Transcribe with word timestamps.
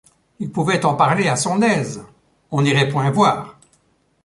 Il 0.39 0.49
pouvait 0.49 0.83
en 0.83 0.95
parler 0.95 1.27
à 1.29 1.35
son 1.35 1.61
aise! 1.61 2.03
on 2.49 2.63
n’irait 2.63 2.89
point 2.89 3.11
voir! 3.11 3.59